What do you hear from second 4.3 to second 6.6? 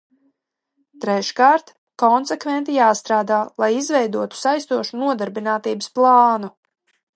saistošu nodarbinātības plānu.